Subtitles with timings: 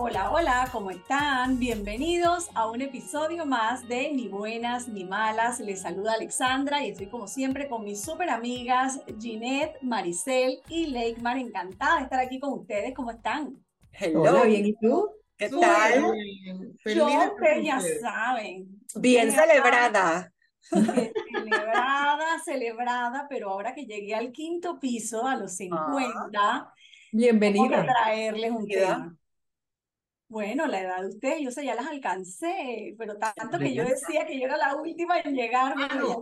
[0.00, 1.58] Hola, hola, ¿cómo están?
[1.58, 5.58] Bienvenidos a un episodio más de Ni Buenas ni Malas.
[5.58, 11.36] Les saluda Alexandra y estoy como siempre con mis súper amigas Ginette, Maricel y Leikmar.
[11.36, 12.94] Encantada de estar aquí con ustedes.
[12.94, 13.60] ¿Cómo están?
[13.90, 14.20] Hello.
[14.20, 15.10] Hola, bien, ¿y tú?
[15.36, 16.00] ¿Qué tal?
[16.84, 18.68] Yo, ustedes ya saben.
[19.00, 20.32] Bien celebrada.
[20.60, 26.72] Celebrada, celebrada, pero ahora que llegué al quinto piso, a los 50, ah,
[27.10, 27.80] bienvenida.
[27.80, 29.18] a traerles un tema.
[30.28, 34.26] Bueno, la edad de ustedes, yo sé, ya las alcancé, pero tanto que yo decía
[34.26, 35.74] que yo era la última en llegar.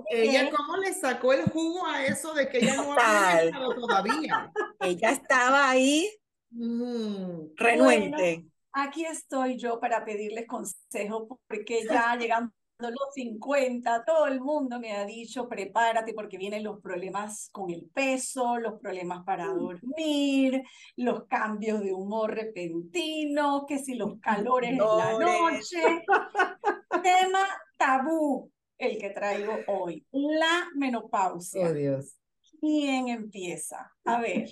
[0.09, 4.53] ella cómo le sacó el jugo a eso de que ella no había llegado todavía.
[4.81, 6.09] ella estaba ahí
[6.51, 7.55] mm.
[7.57, 8.47] renuente.
[8.73, 14.93] aquí estoy yo para pedirles consejo porque ya llegando los 50, todo el mundo me
[14.93, 19.59] ha dicho, prepárate porque vienen los problemas con el peso, los problemas para mm.
[19.59, 20.63] dormir,
[20.97, 26.05] los cambios de humor repentino, que si los calores en la noche.
[27.03, 27.47] Tema
[27.77, 31.69] tabú el que traigo hoy, la menopausia.
[31.69, 32.17] Oh, Dios.
[32.61, 33.93] ¿Quién empieza?
[34.05, 34.49] A ver.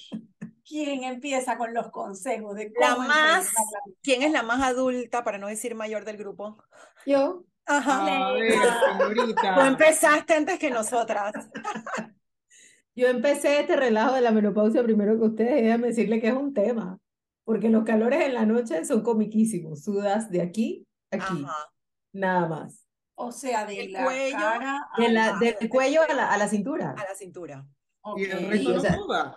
[0.66, 3.52] ¿Quién empieza con los consejos de cómo la más,
[4.02, 6.56] ¿Quién es la más adulta, para no decir mayor del grupo?
[7.04, 7.44] Yo.
[7.66, 8.06] Ajá.
[9.54, 11.32] Tú empezaste antes que nosotras.
[12.96, 16.54] Yo empecé este relajo de la menopausia primero que ustedes, déjame decirle que es un
[16.54, 16.98] tema,
[17.44, 21.44] porque los calores en la noche son comiquísimos, sudas de aquí a aquí,
[22.12, 22.86] nada más.
[23.16, 26.90] O sea, del cuello, cara de la, del cuello a la, a la, cintura.
[26.90, 27.66] A la cintura.
[28.16, 29.36] ¿Y el resto no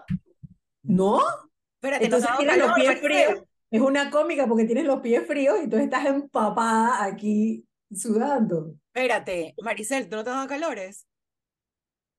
[0.84, 1.20] ¿No?
[1.76, 3.44] Espérate, entonces tienes los pies fríos.
[3.70, 8.76] Es una cómica porque tienes los pies fríos y tú estás empapada aquí sudando.
[8.94, 11.08] Espérate, Maricel, ¿tú no te has dado calores?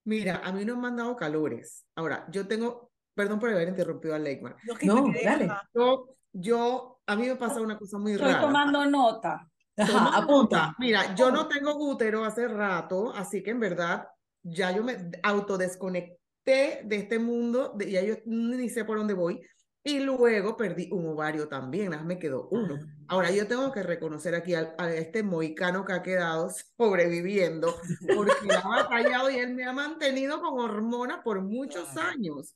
[0.04, 1.84] Mira, a mí no me han dado calores.
[1.94, 4.56] Ahora, yo tengo, perdón por haber interrumpido a Leikman.
[4.82, 5.48] No, dale.
[5.74, 8.32] Yo, yo, a mí me pasa una cosa muy rara.
[8.32, 9.46] Estoy tomando nota.
[9.76, 10.74] Ajá, apunta.
[10.78, 14.08] Mira, yo no tengo útero hace rato, así que en verdad
[14.42, 19.40] ya yo me autodesconecté de este mundo, de, ya yo ni sé por dónde voy.
[19.84, 22.74] Y luego perdí un ovario también, nada me quedó uno.
[22.80, 23.04] Ah.
[23.08, 27.74] Ahora yo tengo que reconocer aquí a, este moicano que ha quedado sobreviviendo,
[28.14, 32.54] porque ha batallado y él me ha mantenido con hormona por muchos años.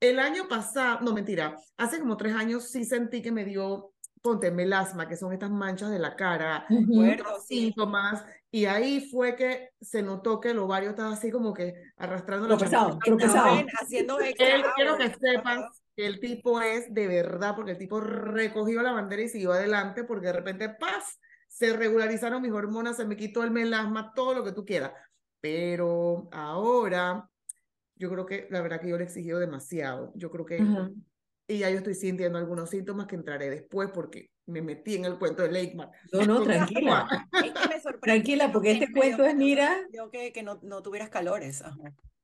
[0.00, 4.50] El año pasado, no mentira, hace como tres años sí sentí que me dio, ponte
[4.50, 10.02] melasma, que son estas manchas de la cara, uh síntomas, y ahí fue que se
[10.02, 13.64] notó que el ovario estaba así como que arrastrando la pesado, pesado.
[13.80, 14.18] Haciendo
[14.76, 19.28] quiero que sepas el tipo es de verdad, porque el tipo recogió la bandera y
[19.28, 21.18] siguió adelante, porque de repente, paz,
[21.48, 24.92] se regularizaron mis hormonas, se me quitó el melasma, todo lo que tú quieras.
[25.40, 27.28] Pero ahora,
[27.94, 30.12] yo creo que la verdad que yo le he exigido demasiado.
[30.14, 30.62] Yo creo que,
[31.48, 35.18] y ya yo estoy sintiendo algunos síntomas que entraré después, porque me metí en el
[35.18, 35.90] cuento de Lakeman.
[36.12, 37.08] No, no, tranquila.
[38.02, 39.76] tranquila, porque este cuento es, mira.
[39.92, 41.62] Yo que, que no, no tuvieras calores.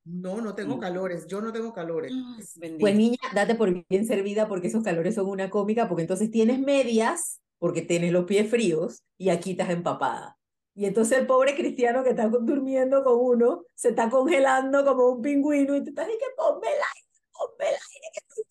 [0.05, 0.79] No, no tengo mm.
[0.79, 2.11] calores, yo no tengo calores.
[2.13, 2.37] Ah,
[2.79, 6.59] pues niña, date por bien servida porque esos calores son una cómica, porque entonces tienes
[6.59, 10.37] medias, porque tienes los pies fríos y aquí estás empapada.
[10.75, 15.21] Y entonces el pobre cristiano que está durmiendo con uno se está congelando como un
[15.21, 18.47] pingüino y tú estás diciendo, ponme el aire, ponme el aire.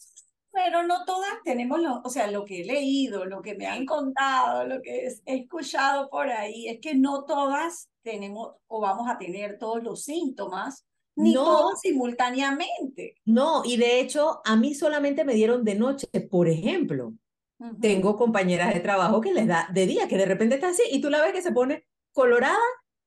[0.53, 3.87] Pero no todas tenemos, lo, o sea, lo que he leído, lo que me han
[3.87, 9.19] contado, lo que he escuchado por ahí, es que no todas tenemos o vamos a
[9.19, 10.87] tener todos los síntomas
[11.17, 13.17] ni no, simultáneamente.
[13.25, 17.15] No, y de hecho, a mí solamente me dieron de noche, por ejemplo.
[17.81, 21.01] Tengo compañeras de trabajo que les da de día, que de repente está así y
[21.01, 22.59] tú la ves que se pone colorada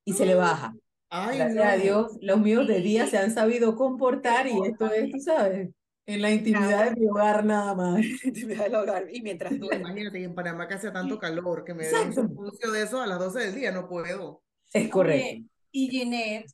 [0.06, 0.74] y se le baja.
[1.10, 5.12] Ay, Gracias a Dios, los míos de día se han sabido comportar y esto es,
[5.12, 5.70] tú sabes,
[6.06, 8.00] en la intimidad de mi hogar nada más.
[8.24, 9.08] intimidad del hogar.
[9.12, 12.82] Y mientras tú, imagínate, en Panamá que hace tanto calor que me den un de
[12.82, 14.44] eso a las 12 del día, no puedo.
[14.72, 15.48] Es correcto.
[15.72, 16.52] y Ginette,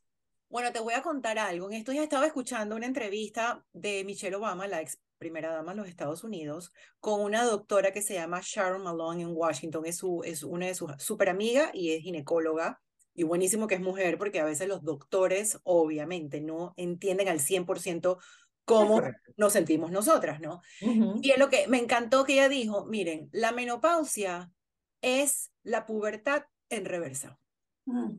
[0.52, 1.68] bueno, te voy a contar algo.
[1.70, 5.78] En esto ya estaba escuchando una entrevista de Michelle Obama, la ex primera dama de
[5.78, 9.86] los Estados Unidos, con una doctora que se llama Sharon Malone en Washington.
[9.86, 12.82] Es, su, es una de sus super amigas y es ginecóloga.
[13.14, 18.18] Y buenísimo que es mujer, porque a veces los doctores, obviamente, no entienden al 100%
[18.66, 19.02] cómo
[19.38, 20.62] nos sentimos nosotras, ¿no?
[20.80, 24.52] Y es lo que me encantó que ella dijo, miren, la menopausia
[25.02, 27.38] es la pubertad en reversa.
[27.86, 28.18] Mm.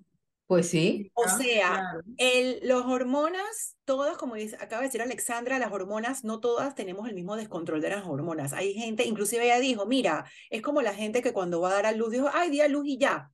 [0.53, 1.11] Pues sí.
[1.15, 1.83] O sea,
[2.19, 7.09] el, los hormonas, todas, como dice, acaba de decir Alexandra, las hormonas, no todas tenemos
[7.09, 8.53] el mismo descontrol de las hormonas.
[8.53, 11.87] Hay gente, inclusive ella dijo, mira, es como la gente que cuando va a dar
[11.87, 13.31] a luz dijo, ay, di a luz y ya.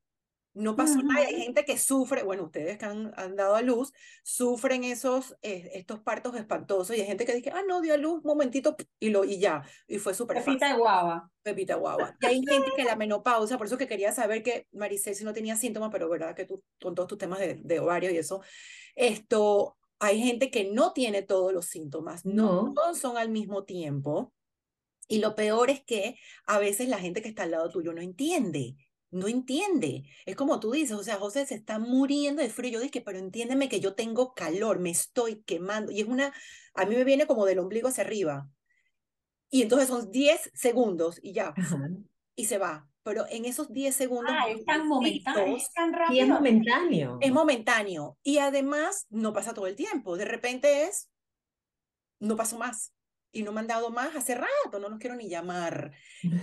[0.54, 1.26] No pasó nada.
[1.26, 3.92] Hay gente que sufre, bueno, ustedes que han, han dado a luz,
[4.22, 7.96] sufren esos, eh, estos partos espantosos y hay gente que dice, ah, no, dio a
[7.96, 10.54] luz, un momentito, y, lo, y ya, y fue súper fácil.
[10.54, 11.30] Pepita de guava.
[11.42, 12.16] Pepita guagua.
[12.20, 15.32] Y hay gente que la menopausa, por eso que quería saber que Maricel si no
[15.32, 18.42] tenía síntomas, pero verdad que tú con todos tus temas de, de ovario y eso,
[18.96, 22.74] esto, hay gente que no tiene todos los síntomas, no, No.
[22.74, 24.32] todos son al mismo tiempo.
[25.10, 28.02] Y lo peor es que a veces la gente que está al lado tuyo no
[28.02, 28.76] entiende.
[29.10, 30.04] No entiende.
[30.26, 32.72] Es como tú dices, o sea, José se está muriendo de frío.
[32.72, 35.90] Yo dije, pero entiéndeme que yo tengo calor, me estoy quemando.
[35.92, 36.32] Y es una,
[36.74, 38.48] a mí me viene como del ombligo hacia arriba.
[39.50, 41.88] Y entonces son 10 segundos y ya, Ajá.
[42.36, 42.86] y se va.
[43.02, 46.26] Pero en esos 10 segundos Ah, es tan momentáneo, es tan Y es rápido.
[46.34, 47.18] momentáneo.
[47.22, 48.18] es momentáneo.
[48.22, 50.18] Y además no pasa todo el tiempo.
[50.18, 51.08] De repente es,
[52.20, 52.92] no pasó más.
[53.32, 55.92] Y no me han dado más hace rato, no los quiero ni llamar.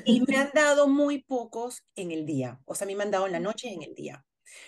[0.03, 2.61] Y me han dado muy pocos en el día.
[2.65, 4.25] O sea, a mí me han dado en la noche y en el día.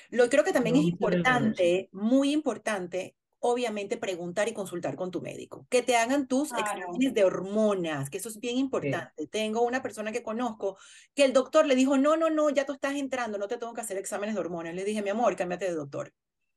[0.09, 5.21] Lo creo que también No, es importante, muy importante, obviamente preguntar y consultar con tu
[5.21, 5.67] médico.
[5.69, 6.99] Que te hagan tus Claro.
[6.99, 9.27] exámenes de hormonas, que eso es bien importante.
[9.27, 10.77] Tengo una persona que conozco
[11.15, 13.73] que el doctor le dijo, no, no, no, ya tú estás entrando, no te tengo
[13.73, 14.73] que hacer exámenes de hormonas.
[14.75, 16.11] Le dije, mi amor, cámbiate de doctor.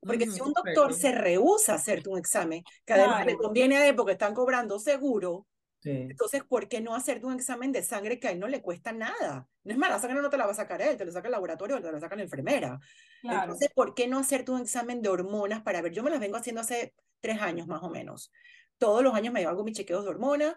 [0.05, 0.95] Porque si Ujú, un doctor correcto.
[0.95, 3.37] se rehúsa a hacerte un examen, que además le Claro.
[3.37, 5.47] conviene a él porque están cobrando seguro,
[5.81, 5.89] Sí.
[5.89, 8.91] entonces, ¿por qué no hacerte un examen de sangre que a él no le cuesta
[8.91, 9.47] nada?
[9.63, 11.27] No es más, la sangre no te la va a sacar él, te lo saca
[11.27, 12.79] el laboratorio o te la saca la enfermera.
[13.21, 13.41] Claro.
[13.41, 15.91] Entonces, ¿por qué no hacerte un examen de hormonas para ver?
[15.91, 18.31] Yo me las vengo haciendo hace tres años más o menos.
[18.77, 20.55] Todos los años me hago mis chequeos de hormonas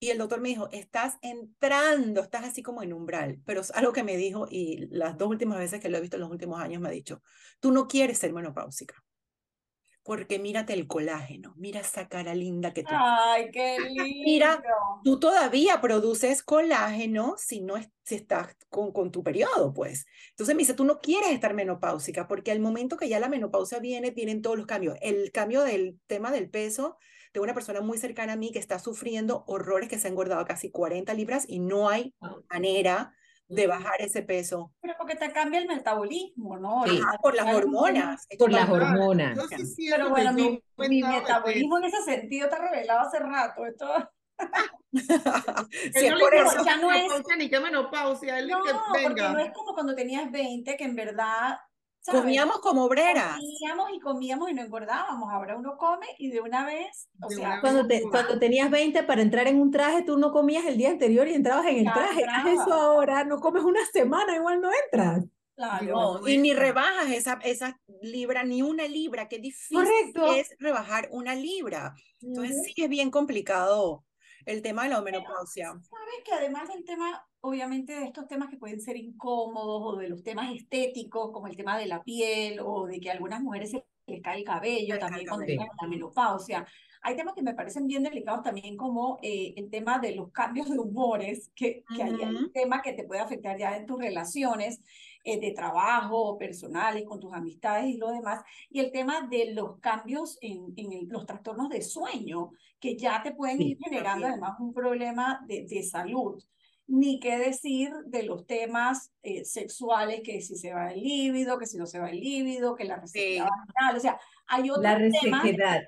[0.00, 3.40] y el doctor me dijo, estás entrando, estás así como en umbral.
[3.44, 6.16] Pero es algo que me dijo y las dos últimas veces que lo he visto
[6.16, 7.22] en los últimos años me ha dicho,
[7.58, 9.02] tú no quieres ser menopáusica.
[10.08, 13.76] Porque mírate el colágeno, mira esa cara linda que tú Ay, qué
[14.24, 14.68] Mira, lindo.
[15.04, 20.06] tú todavía produces colágeno si no es- si estás con, con tu periodo, pues.
[20.30, 23.80] Entonces me dice, tú no quieres estar menopáusica porque al momento que ya la menopausia
[23.80, 24.96] viene, vienen todos los cambios.
[25.02, 26.96] El cambio del tema del peso,
[27.34, 30.42] de una persona muy cercana a mí que está sufriendo horrores, que se ha engordado
[30.46, 32.46] casi 40 libras y no hay Wow.
[32.50, 33.14] manera
[33.48, 34.72] de bajar ese peso.
[34.80, 36.84] Pero porque te cambia el metabolismo, ¿no?
[36.86, 37.00] Sí.
[37.04, 38.26] Ah, por las hormonas.
[38.38, 39.36] Por las hormonas.
[39.36, 43.18] Yo sí siento Pero que bueno, mi, mi metabolismo en ese sentido está revelado hace
[43.18, 43.64] rato.
[43.66, 43.86] Esto,
[44.92, 45.06] Sí,
[45.94, 46.64] Él es no le por importa eso.
[46.64, 48.70] ya no es- ni qué menopausia, él no, que
[49.02, 51.58] porque no es como cuando tenías 20, que en verdad,
[52.12, 52.22] ¿sabes?
[52.22, 53.36] Comíamos como obreras.
[53.36, 55.30] Comíamos y comíamos y no engordábamos.
[55.32, 57.60] Ahora uno come y de una vez, o De sea, una vez.
[57.60, 60.90] Cuando, te- cuando tenías 20 para entrar en un traje, tú no comías el día
[60.90, 62.24] anterior y entrabas en el Ya traje.
[62.24, 62.52] Haz entraba.
[62.52, 65.24] eso ahora, no comes una semana, igual no entras.
[65.56, 65.86] claro.
[66.20, 69.28] No, y ni rebajas esa, esa libra, ni una libra.
[69.28, 70.32] Qué difícil Correcto.
[70.34, 71.94] es rebajar una libra.
[72.20, 72.64] Entonces Ujú.
[72.64, 74.04] sí es bien complicado
[74.48, 75.66] el tema de la menopausia.
[75.66, 80.08] Sabes que además del tema, obviamente de estos temas que pueden ser incómodos o de
[80.08, 83.70] los temas estéticos, como el tema de la piel o de que a algunas mujeres
[83.70, 86.66] se les cae el cabello también cuando a la menopausia.
[87.02, 90.70] Hay temas que me parecen bien delicados también como eh, el tema de los cambios
[90.70, 92.46] de humores, que, que ahí hay Ujú.
[92.46, 94.80] un tema que te puede afectar ya en tus relaciones
[95.28, 98.42] eh, de trabajo, personales, con tus amistades y lo demás.
[98.70, 103.22] Y el tema de los cambios en, en el- los trastornos de sueño, que ya
[103.22, 104.32] te pueden Sí, ir generando también.
[104.44, 106.42] además un problema de, de salud.
[106.86, 111.66] Ni qué decir de los temas eh, sexuales, que si se va el líbido, que
[111.66, 113.50] si no se va el líbido, que la resequedad Sí.
[113.74, 113.96] vaginal.
[113.96, 115.82] O sea, hay La otros temas resequedad.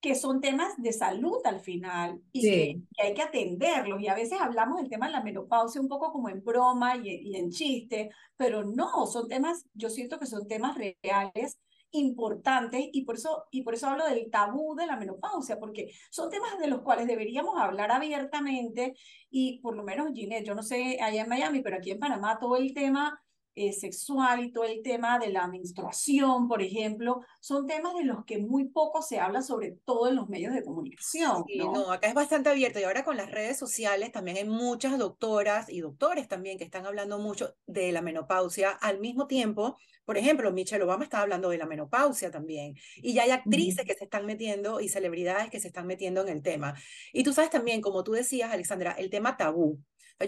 [0.00, 2.48] Que son temas de salud al final y Sí.
[2.48, 4.00] que, que hay que atenderlos.
[4.00, 7.08] Y a veces hablamos del tema de la menopausia un poco como en broma y,
[7.10, 11.58] y en chiste, pero no, son temas, yo siento que son temas reales
[11.92, 16.30] importantes y por eso y por eso hablo del tabú de la menopausia porque son
[16.30, 18.94] temas de los cuales deberíamos hablar abiertamente
[19.28, 22.38] y por lo menos Ginette, yo no sé allá en Miami, pero aquí en Panamá
[22.38, 23.20] todo el tema
[23.68, 28.24] eh, sexual y todo el tema de la menstruación, por ejemplo, son temas de los
[28.24, 31.72] que muy poco se habla, sobre todo en los medios de comunicación, Sí, ¿no?
[31.72, 35.68] no, acá es bastante abierto y ahora con las redes sociales también hay muchas doctoras
[35.68, 39.76] y doctores también que están hablando mucho de la menopausia al mismo tiempo.
[40.04, 43.94] Por ejemplo, Michelle Obama está hablando de la menopausia también y ya hay actrices que
[43.94, 46.74] se están metiendo y celebridades que se están metiendo en el tema.
[47.12, 49.78] Y tú sabes también, como tú decías, Alexandra, el tema tabú.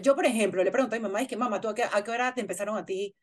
[0.03, 2.03] Yo, por ejemplo, le pregunto a mi mamá, es que mamá, ¿tú a qué, a
[2.03, 3.15] qué hora te empezaron a ti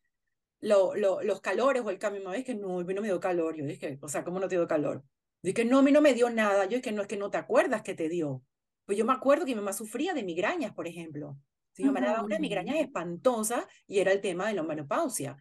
[0.62, 2.32] lo, lo, los calores o el cambio?
[2.34, 3.56] Es que no, a mí no me dio calor.
[3.56, 5.04] Yo dije, o sea, ¿cómo no te dio calor?
[5.42, 6.66] Dije, no, a mí no me dio nada.
[6.66, 8.44] Yo que no, es que no te acuerdas que te dio.
[8.86, 11.38] Pues yo me acuerdo que mi mamá sufría de migrañas, por ejemplo.
[11.74, 15.38] Sí, mi mamá daba unas migrañas espantosas y era el tema de la menopausia.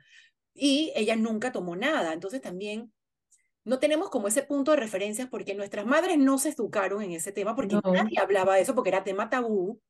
[0.55, 2.13] Y ella nunca tomó nada.
[2.13, 2.93] Entonces también
[3.65, 7.33] no tenemos como ese punto de referencias porque nuestras madres no se educaron en ese
[7.33, 7.93] tema porque No.
[7.93, 9.81] nadie hablaba de eso porque era tema tabú.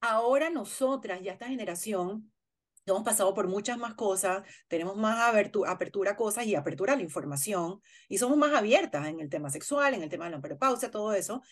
[0.00, 2.32] Ahora nosotras, ya esta generación,
[2.94, 6.96] hemos pasado por muchas más cosas, tenemos más apertura, apertura a cosas y apertura a
[6.96, 10.38] la información, y somos más abiertas en el tema sexual, en el tema de la
[10.38, 11.42] menopausia, todo eso,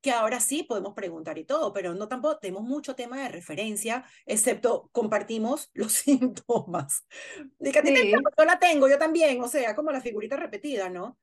[0.00, 4.04] que ahora sí podemos preguntar y todo, pero no tampoco tenemos mucho tema de referencia,
[4.26, 7.06] excepto compartimos los síntomas.
[7.58, 8.12] De que a ti te Sí.
[8.12, 11.18] yo la tengo, yo también, o sea, como la figurita repetida, ¿no?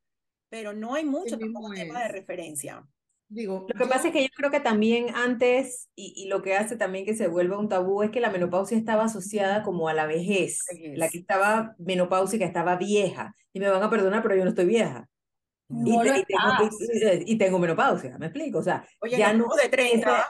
[0.49, 2.83] Pero no hay mucho tampoco tema de referencia.
[3.33, 6.55] Digo, Lo que pasa es que yo creo que también antes, y, y lo que
[6.55, 9.93] hace también que se vuelva un tabú, es que la menopausia estaba asociada como a
[9.93, 10.59] la vejez.
[10.93, 13.33] La que estaba menopáusica estaba vieja.
[13.53, 15.07] Y me van a perdonar, pero yo no estoy vieja.
[15.69, 16.69] Y, No lo te- y tengo,
[17.25, 18.59] y- tengo menopausia, ¿me explico?
[18.59, 20.23] O sea, Oye, ya no de 30,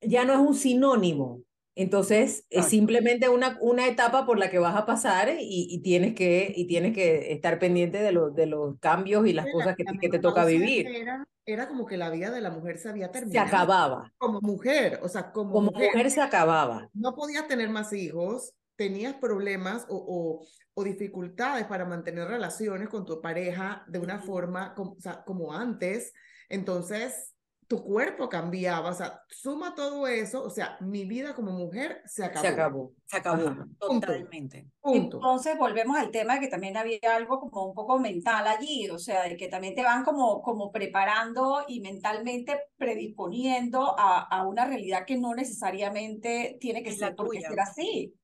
[0.00, 1.42] ese- ya no es un sinónimo.
[1.76, 6.14] Entonces, es simplemente una, una etapa por la que vas a pasar y, y tienes
[6.14, 9.76] que, y tienes que estar pendiente de, los de los cambios y las la- cosas
[9.76, 10.86] que, que te toca vivir.
[10.86, 13.46] Era, era como que la vida de la mujer se había Se terminado.
[13.48, 14.12] acababa.
[14.18, 15.88] Como mujer, o sea, como, Como mujer.
[15.92, 16.88] mujer se acababa.
[16.94, 23.04] no podías tener más hijos, tenías problemas o, o, o dificultades para mantener relaciones con
[23.04, 26.12] tu pareja de una forma como, o sea, como antes,
[26.48, 27.33] entonces
[27.66, 32.24] tu cuerpo cambiaba, o sea, suma todo eso, o sea, mi vida como mujer se
[32.24, 32.42] acabó.
[32.42, 32.92] Se acabó.
[33.06, 33.66] se acabó Ajá.
[33.78, 34.70] totalmente.
[34.80, 35.16] Punto.
[35.18, 38.98] Entonces volvemos al tema de que también había algo como un poco mental allí, o
[38.98, 44.66] sea, de que también te van como, como preparando y mentalmente predisponiendo a, a una
[44.66, 47.48] realidad que no necesariamente tiene que Es ser porque tuya.
[47.50, 48.14] ser así.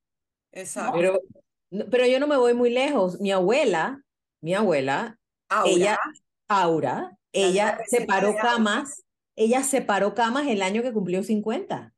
[0.52, 0.92] Exacto.
[0.99, 1.20] Pero,
[1.70, 3.20] no- pero yo no me voy muy lejos.
[3.20, 4.02] Mi abuela,
[4.40, 5.18] mi abuela,
[5.49, 5.99] Aura, ella,
[6.49, 9.02] Aura, La ella separó camas,
[9.40, 11.94] ella separó camas el año que cumplió 50.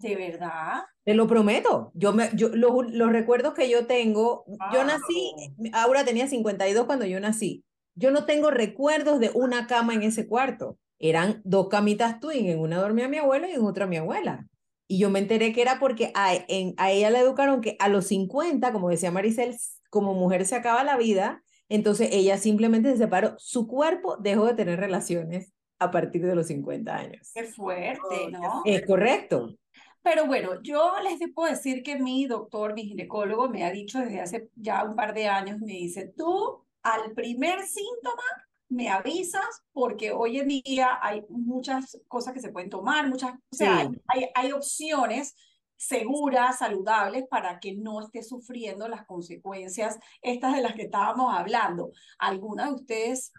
[0.00, 0.82] De verdad.
[1.04, 1.92] Te lo prometo.
[1.94, 5.32] Yo me, yo, los, los recuerdos que yo tengo, yo nací,
[5.72, 7.64] Aura tenía 52 cuando yo nací.
[7.94, 10.76] Yo no tengo recuerdos de una cama en ese cuarto.
[10.98, 14.44] Eran dos camitas twin, en una dormía mi abuelo y en otra mi abuela.
[14.88, 17.88] Y yo me enteré que era porque a, en, a ella le educaron que a
[17.88, 19.56] los 50, como decía Maricel,
[19.88, 23.36] como mujer se acaba la vida, entonces ella simplemente se separó.
[23.38, 27.30] Su cuerpo dejó de tener relaciones a partir de los 50 años.
[27.34, 28.62] Qué fuerte, Oh, ¿no?
[28.64, 29.54] Es correcto.
[30.02, 34.20] Pero bueno, yo les puedo decir que mi doctor, mi ginecólogo, me ha dicho desde
[34.20, 38.22] hace ya un par de años, me dice, tú al primer síntoma
[38.70, 43.56] me avisas porque hoy en día hay muchas cosas que se pueden tomar, muchas, o
[43.56, 44.00] sea, Sí.
[44.06, 45.34] hay, hay opciones
[45.76, 51.92] seguras, saludables, para que no esté sufriendo las consecuencias estas de las que estábamos hablando.
[52.18, 53.32] ¿Alguna de ustedes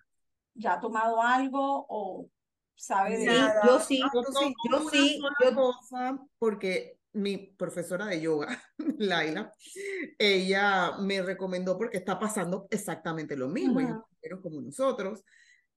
[0.59, 2.29] ya ha tomado algo o
[2.75, 3.61] sabe de Sí, Nada.
[3.65, 4.55] yo sí, Ah, Yo sí.
[4.69, 8.61] yo una sí, yo- cosa porque mi profesora de yoga,
[8.99, 9.51] Laila,
[10.17, 15.23] ella me recomendó porque está pasando exactamente lo mismo, mujer como nosotros.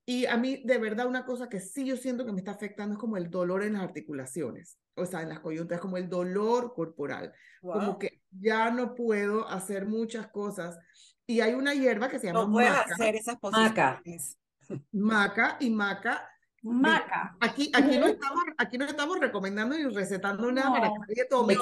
[0.05, 2.95] Y a mí, de verdad, una cosa que sí yo siento que me está afectando
[2.95, 6.75] es como el dolor en las articulaciones, o sea, en las coyunturas, como el dolor
[6.75, 7.99] corporal, como Wow.
[7.99, 10.77] que ya no puedo hacer muchas cosas.
[11.27, 13.71] Y hay una hierba que se llama No puedes maca, hacer esas posiciones.
[13.71, 14.03] maca
[15.61, 16.29] y maca
[16.63, 17.37] maca.
[17.41, 21.29] Aquí, aquí, no estamos, aquí no estamos recomendando ni recetando nada para que No.
[21.29, 21.57] tome.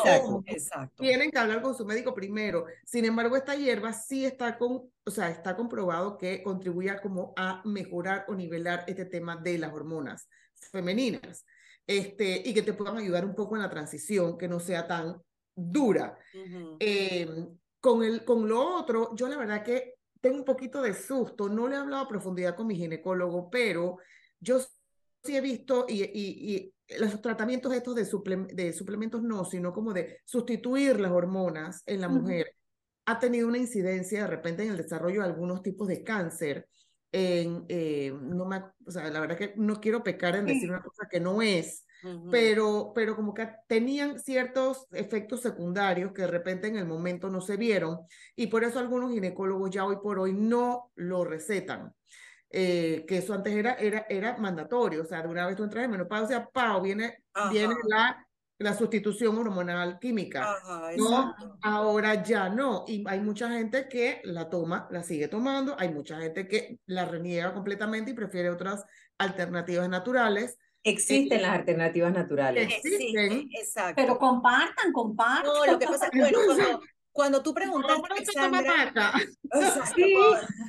[0.47, 1.03] Exacto.
[1.03, 2.67] Tienen que hablar con su médico primero.
[2.85, 7.33] Sin embargo, esta hierba sí está con, o sea, está comprobado que contribuye a como
[7.37, 10.29] a mejorar o nivelar este tema de las hormonas
[10.71, 11.47] femeninas.
[11.87, 15.17] Este, y que te puedan ayudar un poco en la transición, que no sea tan
[15.57, 16.19] dura.
[16.79, 17.49] Eh,
[17.81, 21.49] con, el, con lo otro, yo la verdad que tengo un poquito de susto.
[21.49, 23.99] No le he hablado a profundidad con mi ginecólogo, pero
[24.39, 29.45] yo sí he visto y, y, y los tratamientos estos de, suple, de suplementos no,
[29.45, 32.21] sino como de sustituir las hormonas en la Ujú.
[32.21, 32.55] mujer,
[33.07, 36.69] ha tenido una incidencia de repente en el desarrollo de algunos tipos de cáncer.
[37.13, 40.71] En, eh, no me, o sea, la verdad que no quiero pecar en decir Sí.
[40.71, 42.31] una cosa que no es, Ujú.
[42.31, 47.41] pero, pero como que tenían ciertos efectos secundarios que de repente en el momento no
[47.41, 47.99] se vieron
[48.37, 51.95] y por eso algunos ginecólogos ya hoy por hoy no lo recetan.
[52.53, 55.85] Eh, que eso antes era, era, era mandatorio, o sea, de una vez tú entras
[55.85, 56.83] en menopausia, ¡pau!
[56.83, 58.27] viene, viene la,
[58.59, 60.43] la sustitución hormonal química.
[60.43, 62.85] Ajá, No, ahora ya no.
[62.89, 67.05] Y hay mucha gente que la toma, la sigue tomando, hay mucha gente que la
[67.05, 68.85] reniega completamente y prefiere otras
[69.17, 70.59] alternativas naturales.
[70.83, 72.73] Existen las alternativas naturales.
[72.73, 73.49] Existen.
[73.53, 73.95] Exacto.
[74.03, 75.45] Pero compartan, compartan.
[75.47, 76.81] No, lo que pasa es, bueno, cuando,
[77.13, 78.63] cuando tú No, Alexandra,
[78.95, 79.13] maca.
[79.53, 80.15] exacto, Sí.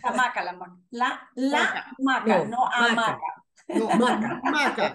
[0.03, 0.77] La maca, la maca.
[0.91, 1.91] La, la Maca.
[1.99, 2.85] maca, No, no, maca.
[2.91, 3.19] amaca.
[3.67, 4.41] No, Maca.
[4.43, 4.93] maca.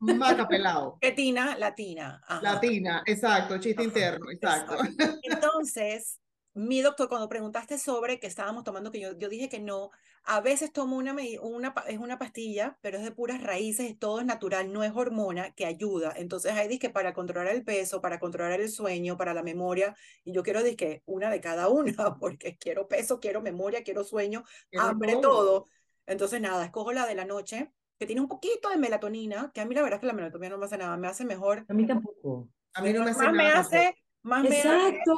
[0.00, 0.98] Maca pelado.
[1.00, 2.22] Latina, latina.
[2.26, 2.42] ajá.
[2.42, 4.76] Latina, exacto, chiste Ajá, interno, exacto.
[5.22, 6.20] Entonces,
[6.54, 9.90] mi doctor, cuando preguntaste sobre que estábamos tomando, que yo, yo dije que no,
[10.22, 14.26] a veces tomo una, una, es una pastilla, pero es de puras raíces, todo es
[14.26, 16.14] natural, no es hormona que ayuda.
[16.16, 20.32] Entonces hay que para controlar el peso, para controlar el sueño, para la memoria, y
[20.32, 24.44] yo quiero decir que una de cada una, porque quiero peso, quiero memoria, quiero sueño,
[24.78, 25.66] hambre, todo.
[26.06, 29.64] Entonces nada, escojo la de la noche, que tiene un poquito de melatonina, que a
[29.64, 31.64] mí la verdad es que la melatonina no me hace nada, me hace mejor.
[31.68, 32.48] A mí tampoco.
[32.74, 35.14] A mí no me hace Más me nada hace más Exacto.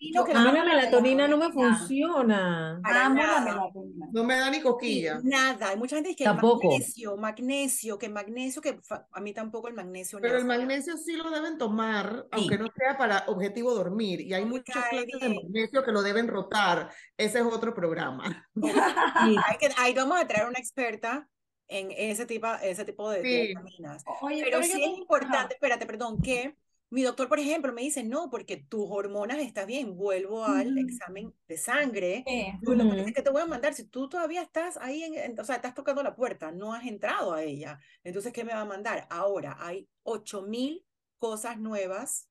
[0.00, 2.80] Yo- a mí la melatonina no me funciona.
[2.84, 4.06] Amo la melatonina.
[4.12, 5.20] No me da ni Sí, cosquilla.
[5.22, 6.68] nada, hay mucha gente que Tampoco.
[6.68, 8.78] magnesio, magnesio, que magnesio, que
[9.12, 12.98] a mí tampoco el magnesio Pero el magnesio sí lo deben tomar, aunque no sea
[12.98, 14.20] para objetivo dormir.
[14.20, 16.90] Y hay me muchas clases de magnesio que lo deben rotar.
[17.16, 18.46] Ese es otro programa.
[19.24, 19.36] Sí.
[19.78, 21.28] Ahí vamos a traer una experta
[21.68, 23.46] en ese tipo, ese tipo de, de Sí.
[23.48, 24.02] vitaminas.
[24.22, 26.56] Oye, Pero yo sí es importante, espérate, perdón, que
[26.90, 30.76] mi doctor, por ejemplo, me dice, no, porque tus hormonas están bien, vuelvo al Ujú.
[30.76, 32.28] examen de sangre.
[32.60, 33.14] Dice Ujú.
[33.14, 35.74] que te voy a mandar, si tú todavía estás ahí, en, en- o sea, estás
[35.74, 39.06] tocando la puerta, no has entrado a ella, entonces, ¿qué me va a mandar?
[39.10, 40.86] Ahora hay 8000
[41.18, 42.28] cosas nuevas,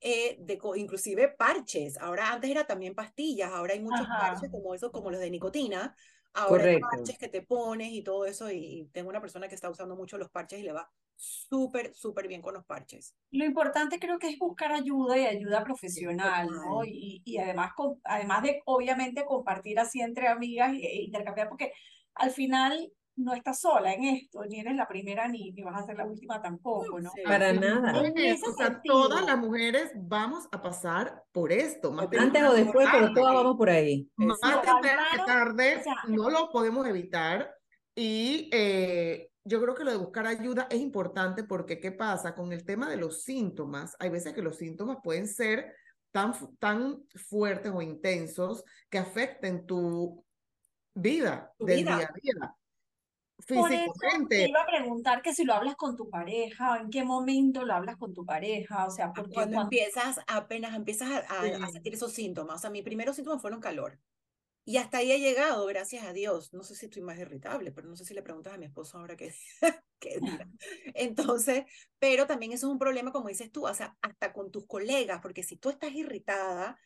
[0.00, 1.96] eh, de, inclusive parches.
[1.98, 4.16] Ahora antes era también pastillas, ahora hay muchos Ajá.
[4.16, 5.94] parches como esos, como los de nicotina.
[6.34, 6.78] Ahora hay Correcto.
[6.78, 9.96] parches que te pones y todo eso, y, y tengo una persona que está usando
[9.96, 13.16] mucho los parches y le va súper, súper bien con los parches.
[13.30, 16.84] Lo importante creo que es buscar ayuda y ayuda profesional, ¿no?
[16.84, 21.72] Y, y además, com- además de obviamente compartir así entre amigas e e intercambiar, porque
[22.14, 25.86] al final no estás sola en esto, ni eres la primera ni, ni vas a
[25.86, 27.10] ser la última tampoco, ¿no?
[27.14, 27.22] Sí.
[27.22, 28.00] Para Así nada.
[28.00, 31.92] O sea, todas las mujeres vamos a pasar por esto.
[31.92, 33.20] Más Antes o después, pero tarde.
[33.20, 34.10] todas vamos por ahí.
[34.16, 37.54] Más temprano tarde, o sea, no lo podemos evitar.
[37.94, 42.34] Y eh, yo creo que lo de buscar ayuda es importante porque, ¿qué pasa?
[42.34, 45.74] Con el tema de los síntomas, hay veces que los síntomas pueden ser
[46.10, 50.24] tan, tan fuertes o intensos que afecten tu
[50.94, 51.96] vida Tu del vida.
[51.96, 52.56] día a día.
[53.50, 53.92] Por eso
[54.34, 57.04] te Físicamente, iba a preguntar que si lo hablas con tu pareja, o en qué
[57.04, 61.16] momento lo hablas con tu pareja, o sea, porque Cuando cuando empiezas, apenas empiezas a,
[61.18, 61.72] a- a Sí.
[61.72, 62.56] sentir esos síntomas.
[62.56, 64.00] O sea, mis primeros síntomas fueron calor.
[64.64, 66.52] Y hasta ahí he llegado, gracias a Dios.
[66.54, 68.98] No sé si estoy más irritable, pero no sé si le preguntas a mi esposo
[68.98, 69.34] ahora qué,
[70.00, 70.48] qué dirá.
[70.94, 71.64] Entonces,
[71.98, 75.20] pero también eso es un problema, como dices tú, o sea, hasta con tus colegas,
[75.22, 76.78] porque si tú estás irritada,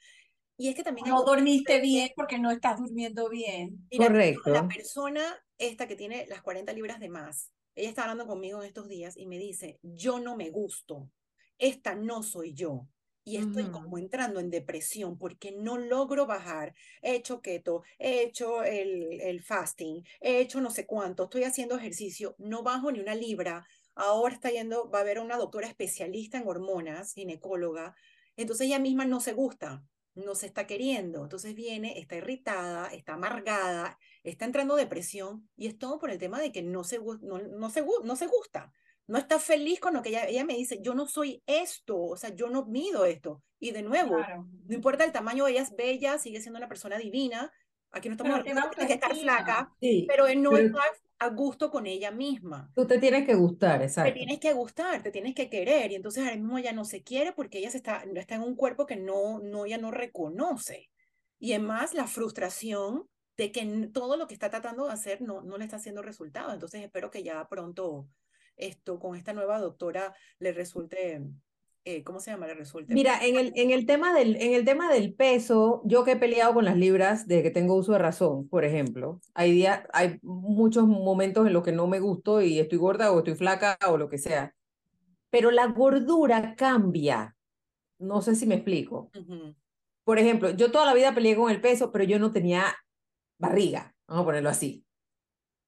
[0.56, 3.86] y es que también no dormiste bien porque no estás durmiendo bien.
[3.90, 4.50] Mira, Correcto.
[4.50, 5.22] la persona
[5.58, 9.16] esta que tiene las 40 libras de más, ella está hablando conmigo en estos días
[9.16, 11.10] y me dice, yo no me gusto,
[11.58, 12.88] esta no soy yo.
[13.28, 16.76] Y estoy como entrando en depresión porque no logro bajar.
[17.02, 21.76] He hecho keto, he hecho el, el fasting, he hecho no sé cuánto, estoy haciendo
[21.76, 23.66] ejercicio, no bajo ni una libra.
[23.96, 27.96] Ahora está yendo, va a ver a una doctora especialista en hormonas, ginecóloga.
[28.36, 29.82] Entonces ella misma no se gusta,
[30.16, 31.22] no se está queriendo.
[31.22, 36.18] Entonces viene, está irritada, está amargada, está entrando en depresión y es todo por el
[36.18, 38.72] tema de que no se, no, no se, no se gusta.
[39.06, 42.16] No está feliz con lo que ella, ella me dice, yo no soy esto, o
[42.16, 43.42] sea, yo no mido esto.
[43.60, 44.48] Y de nuevo, Claro.
[44.66, 47.52] no importa el tamaño, ella es bella, sigue siendo una persona divina.
[47.92, 50.72] Aquí no estamos hablando de que estar flaca, Sí, pero no pero
[51.18, 52.72] a gusto con ella misma.
[52.74, 54.12] tú te tienes que gustar, Te exacto.
[54.12, 57.32] tienes que gustar, te tienes que querer, y entonces ahora mismo ella no se quiere
[57.32, 60.90] porque ella se está, está en un cuerpo que no, no, ella no reconoce.
[61.38, 65.42] Y es más la frustración de que todo lo que está tratando de hacer no,
[65.42, 66.52] no le está haciendo resultado.
[66.52, 68.08] Entonces espero que ya pronto
[68.56, 71.22] esto con esta nueva doctora le resulte,
[71.86, 72.48] eh, ¿cómo se llama?
[72.48, 72.92] Le resulte.
[72.92, 76.16] Mira, en el, en el tema del, en el tema del peso, yo que he
[76.16, 80.18] peleado con las libras de que tengo uso de razón, por ejemplo, hay días, hay
[80.22, 83.96] muchos momentos en los que no me gusto y estoy gorda o estoy flaca o
[83.96, 84.52] lo que sea.
[85.30, 87.36] Pero la gordura cambia.
[87.98, 89.10] No sé si me explico.
[90.02, 92.64] Por ejemplo, yo toda la vida peleé con el peso, pero yo no tenía
[93.38, 94.84] barriga, vamos a ponerlo así.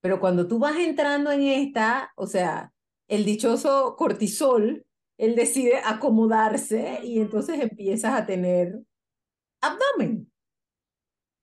[0.00, 2.72] Pero cuando tú vas entrando en esta, o sea,
[3.06, 4.84] el dichoso cortisol,
[5.18, 8.80] él decide acomodarse y entonces empiezas a tener
[9.60, 10.32] abdomen.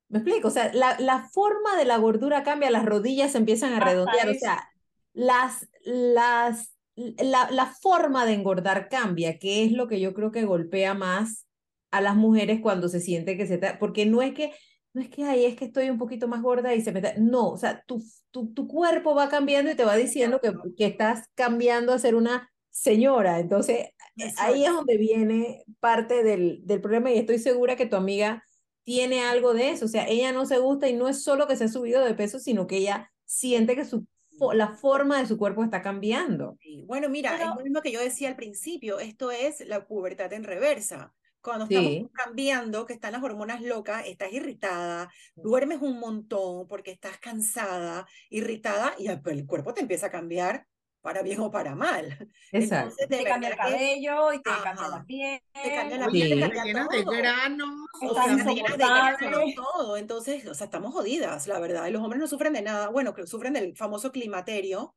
[0.07, 0.47] ¿Me explico?
[0.47, 4.29] O sea, la, la forma de la gordura cambia, las rodillas se empiezan a redondear,
[4.29, 4.69] o sea,
[5.13, 10.45] las, las, la, la forma de engordar cambia, que es lo que yo creo que
[10.45, 11.45] golpea más
[11.91, 14.53] a las mujeres cuando se siente que se está, porque no es que,
[14.93, 17.13] no es que, ay, es que estoy un poquito más gorda y se me está,
[17.17, 20.85] no, o sea, tu, tu, tu cuerpo va cambiando y te va diciendo que, que
[20.85, 23.89] estás cambiando a ser una señora, entonces
[24.35, 24.73] ahí es Exacto.
[24.73, 28.43] donde viene parte del, del problema y estoy segura que tu amiga
[28.83, 31.55] tiene algo de eso, o sea, ella no se gusta y no es solo que
[31.55, 34.05] se ha subido de peso, sino que ella siente que su,
[34.53, 36.59] la forma de su cuerpo está cambiando.
[36.59, 40.31] Sí, Bueno, mira, es lo mismo que yo decía al principio, esto es la pubertad
[40.33, 41.13] en reversa.
[41.41, 41.75] Cuando Sí.
[41.75, 45.11] estamos cambiando, que están las hormonas locas, estás irritada,
[45.41, 50.65] duermes un montón porque estás cansada, irritada, y el cuerpo te empieza a cambiar
[51.05, 52.05] para bien o para mal.
[52.51, 52.95] Exacto.
[52.99, 54.89] Entonces, Te cambia el cabello y te cambia Ajá.
[54.89, 55.39] la piel.
[55.53, 56.11] te cambia la Sí.
[56.11, 57.11] piel, te te cambia llenas de todo.
[57.15, 57.69] granos,
[58.01, 59.97] o sea, Te llenas de granos, todo.
[59.97, 61.85] Entonces, o sea, estamos jodidas, la verdad.
[61.87, 62.89] Y los hombres no sufren de nada.
[62.89, 64.95] Bueno, que sufren del famoso climaterio,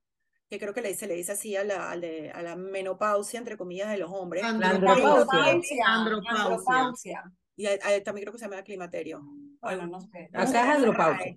[0.49, 3.39] que creo que le, se le dice así a la, al de- a la menopausia,
[3.39, 4.43] entre comillas, de los hombres.
[4.45, 5.85] andropausia.
[5.87, 7.23] Andropausia.
[7.55, 9.21] Y a- a- también creo que se llama climaterio.
[9.61, 10.31] Bueno, no sé.
[10.33, 11.37] Acá es andropausia.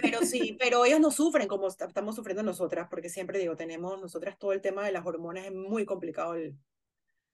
[0.00, 4.00] Pero sí, pero ellos no sufren como est- estamos sufriendo nosotras, porque siempre digo, tenemos
[4.00, 6.34] nosotras todo el tema de las hormonas, es muy complicado.
[6.34, 6.56] El,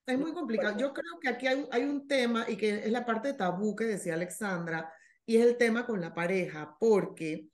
[0.07, 0.79] Es muy complicado.
[0.79, 3.77] Yo creo que aquí hay, un- hay un tema y que es la parte tabú
[3.77, 4.93] que decía Alexandra
[5.27, 7.49] y es el tema con la pareja, porque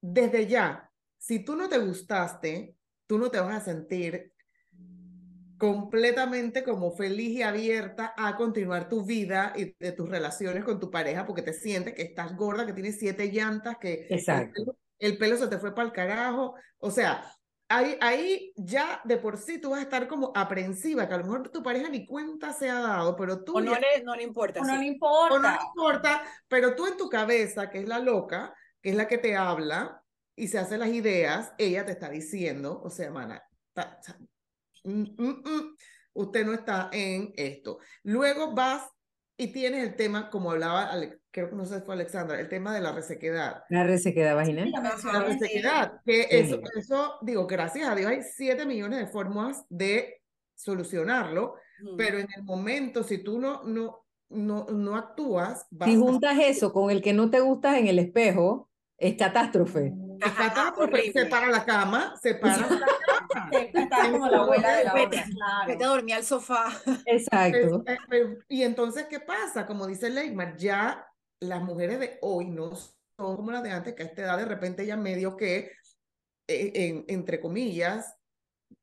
[0.00, 2.76] desde ya, si tú no te gustaste,
[3.06, 4.32] tú no te vas a sentir
[5.60, 10.90] completamente como feliz y abierta a continuar tu vida y de tus relaciones con tu
[10.90, 14.52] pareja porque te sientes que estás gorda, que tienes siete llantas, que el Exacto.
[14.54, 16.54] pelo, el pelo se te fue para el carajo.
[16.78, 17.22] O sea,
[17.68, 21.24] ahí, ahí ya de por sí tú vas a estar como aprensiva, que a lo
[21.24, 24.16] mejor tu pareja ni cuenta se ha dado, pero tú o no ya- le, no
[24.16, 24.60] le importa.
[24.60, 25.52] O no le o no importa.
[25.58, 29.18] le importa, pero tú en tu cabeza, que es la loca, que es la que
[29.18, 30.02] te habla
[30.34, 33.42] y se hace las ideas, ella te está diciendo, o sea, mana,
[33.74, 34.18] ta- ta-
[34.84, 35.76] mm, mm, mm,
[36.14, 37.78] usted no está en esto.
[38.02, 38.88] Luego vas
[39.36, 42.48] y tienes el tema, como hablaba, Ale- creo que no sé si fue Alexandra, el
[42.48, 43.62] tema de la resequedad.
[43.70, 44.70] La resequedad vaginal.
[44.70, 46.28] La resequedad, que Sí.
[46.30, 50.20] eso, eso, digo, gracias a Dios hay 7 millones de formas de
[50.54, 51.54] solucionarlo,
[51.96, 56.36] pero en el momento, si tú no, no, no, no actúas, vas Si a juntas
[56.38, 59.94] eso con el que no te gustas en el espejo, es catástrofe.
[60.20, 62.86] Es catástrofe, se para la cama, se para la
[63.74, 65.24] Estás como la abuela de la Vete, otra,
[65.66, 65.94] Vete a claro.
[65.94, 66.66] dormir al sofá.
[67.06, 67.84] Exacto.
[67.86, 69.66] Eh, eh, Y entonces, ¿qué pasa?
[69.66, 71.06] Como dice Leymar, ya
[71.40, 74.44] las mujeres de hoy no son como las de antes, que a esta edad de
[74.46, 75.72] repente ya medio que,
[76.48, 78.16] eh, en- entre comillas,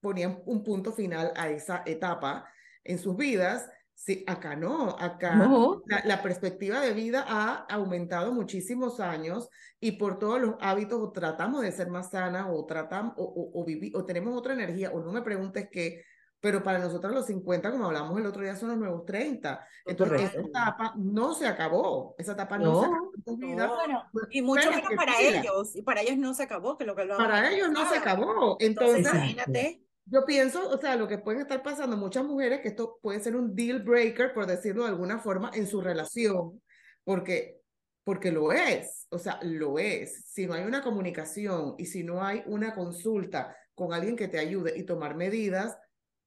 [0.02, 2.48] ponían un punto final a esa etapa
[2.84, 3.70] en sus vidas.
[4.00, 5.82] Sí, acá no, acá No.
[5.88, 11.12] la, la perspectiva de vida ha aumentado muchísimos años y por todos los hábitos o
[11.12, 14.92] tratamos de ser más sanas o tratamos o, o, o vivi- o tenemos otra energía
[14.92, 16.04] o no me preguntes qué,
[16.40, 19.66] pero para nosotros los 50, como hablamos el otro día, son los nuevos 30.
[19.84, 23.66] Entonces, esa etapa no se acabó, esa etapa no, se acabó en tu vida.
[23.68, 23.76] No.
[23.76, 25.76] Bueno, Y mucho menos para ellos.
[25.76, 27.28] Y para ellos no se acabó, que lo que hablábamos.
[27.28, 28.58] Para ellos no se acabó.
[28.60, 29.87] Entonces, imagínate.
[30.10, 33.36] Yo pienso, o sea, lo que pueden estar pasando muchas mujeres, que esto puede ser
[33.36, 36.62] un deal breaker, por decirlo de alguna forma, en su relación,
[37.04, 37.60] porque,
[38.04, 40.26] porque lo es, o sea, lo es.
[40.28, 44.40] Si no hay una comunicación y si no hay una consulta con alguien que te
[44.40, 45.78] ayude y tomar medidas,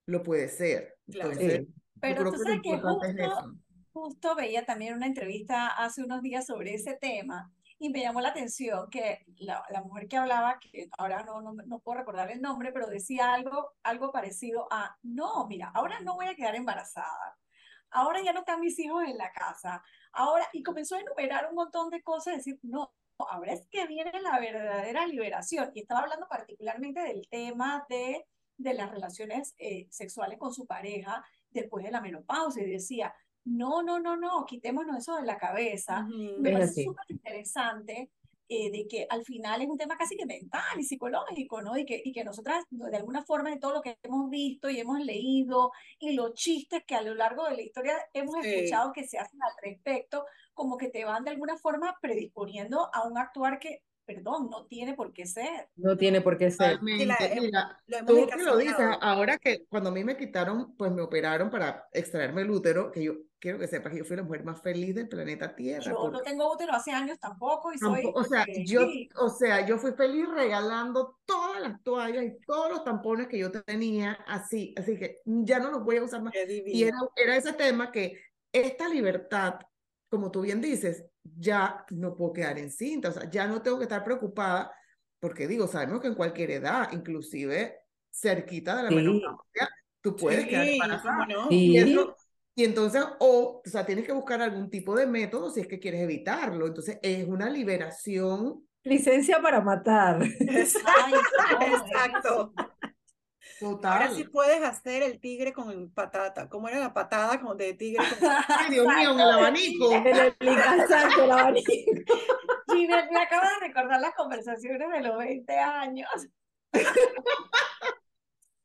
[0.06, 0.96] lo puede ser.
[1.10, 1.32] Claro.
[1.32, 1.74] Entonces, Sí.
[2.00, 3.54] pero tú sabes que es justo, eso.
[3.92, 8.28] justo veía también una entrevista hace unos días sobre ese tema y me llamó la
[8.28, 12.42] atención que la, la mujer que hablaba, que ahora no, no, no puedo recordar el
[12.42, 17.38] nombre, pero decía algo, algo parecido a, no, mira, ahora no voy a quedar embarazada,
[17.90, 21.54] ahora ya no están mis hijos en la casa, ahora, y comenzó a enumerar un
[21.54, 25.70] montón de cosas, decir, no, ahora es que viene la verdadera liberación.
[25.74, 31.24] Y estaba hablando particularmente del tema de, de las relaciones eh, sexuales con su pareja
[31.50, 36.06] después de la menopausia y decía, no, no, no, no, quitémonos eso de la cabeza.
[36.08, 36.40] Ujú.
[36.40, 38.10] Me Es parece súper interesante
[38.52, 41.76] eh, de que al final es un tema casi que mental y psicológico, ¿no?
[41.78, 44.80] Y que, y que nosotras, de alguna forma, de todo lo que hemos visto y
[44.80, 48.48] hemos leído y los chistes que a lo largo de la historia hemos Sí.
[48.52, 53.06] escuchado que se hacen al respecto, como que te van de alguna forma predisponiendo a
[53.06, 55.68] un actuar que, perdón, no tiene por qué ser.
[55.76, 56.80] No tiene por qué ser.
[56.84, 57.40] Sí, la- Totalmente.
[57.40, 60.90] Mira, Lo hemos Tú que lo dices, ahora que cuando a mí me quitaron, pues
[60.90, 64.22] me operaron para extraerme el útero, que yo quiero que sepas que yo fui la
[64.22, 65.82] mujer más feliz del planeta Tierra.
[65.82, 68.02] Yo no porque tengo útero hace años tampoco y soy...
[68.14, 72.36] o sea, eh, yo, sí, o sea, yo fui feliz regalando todas las toallas y
[72.46, 76.22] todos los tampones que yo tenía así, así que ya no los voy a usar
[76.22, 76.34] más.
[76.46, 78.20] Y era, era ese tema que
[78.52, 79.54] esta libertad,
[80.08, 83.84] como tú bien dices, ya no puedo quedar encinta, o sea, ya no tengo que
[83.84, 84.72] estar preocupada,
[85.18, 87.78] porque digo, sabemos que en cualquier edad, inclusive
[88.10, 88.94] cerquita de la Sí.
[88.96, 89.68] menopausia,
[90.02, 91.26] tú puedes quedar Sí, embarazada.
[91.26, 91.46] ¿cómo no?
[91.50, 91.76] Y, Sí.
[91.78, 92.16] eso-
[92.60, 95.78] y entonces, o, o sea, tienes que buscar algún tipo de método si es que
[95.78, 96.66] quieres evitarlo.
[96.66, 100.22] Entonces, es una liberación Licencia para matar.
[100.22, 102.52] Exacto.
[103.60, 103.92] total.
[103.92, 106.50] Ahora sí puedes hacer el tigre con patata.
[106.50, 108.04] ¿Cómo era la patada con de tigre?
[108.20, 109.92] con- Ay, Dios mío, en el abanico.
[109.92, 111.72] En el exacto, el abanico.
[112.68, 116.10] Ginette, me acaba de recordar las conversaciones de los 20 años.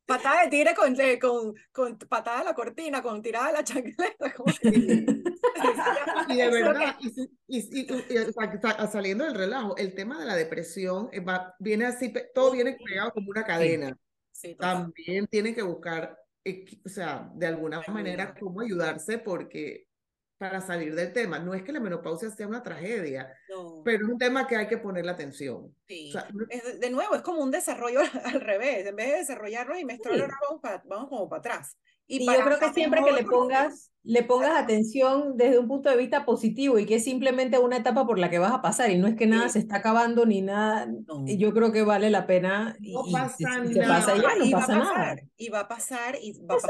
[0.05, 3.63] Patada de tigre con, eh, con, con patada de la cortina, con tirada de la
[3.63, 4.33] chancleta.
[6.27, 7.07] Y de verdad, y,
[7.47, 12.11] y, y- y- saliendo del relajo, el tema de la depresión eh, va- viene así,
[12.33, 13.97] todo viene pegado como una cadena.
[14.31, 14.55] Sí.
[14.55, 16.17] También tienen que buscar,
[16.85, 19.87] o sea, de alguna manera cómo ayudarse porque
[20.37, 24.11] para salir del tema, no es que la menopausia sea una tragedia, No, pero es
[24.11, 25.73] un tema que hay que ponerle atención.
[25.87, 26.09] sí.
[26.09, 27.99] O sea, no- Es de- nuevo, es como un desarrollo
[28.39, 28.85] al revés.
[28.85, 30.35] En vez de desarrollarnos y menstruar, Sí.
[30.49, 31.77] vamos, vamos como para atrás.
[32.07, 35.89] Y yo para creo que siempre que le pongas, le pongas atención desde un punto
[35.89, 38.91] de vista positivo y que es simplemente una etapa por la que vas a pasar
[38.91, 39.53] y no es que nada Sí.
[39.53, 41.23] se está acabando ni nada, No.
[41.25, 44.21] y yo creo que vale la pena y, No y pasa si se pasa nada.
[44.33, 44.93] ya, no y va pasa a nada.
[44.93, 46.69] pasar, y va a pasar, y va a pasar.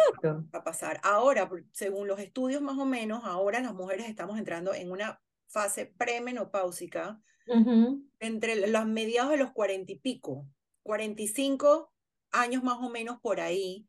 [0.56, 1.00] Va a pasar.
[1.04, 5.86] Ahora, según los estudios más o menos, ahora las mujeres estamos entrando en una fase
[5.98, 8.04] premenopáusica Ujú.
[8.20, 10.48] entre los mediados de los cuarenta y pico,
[10.84, 11.92] 45
[12.32, 13.86] años más o menos por ahí,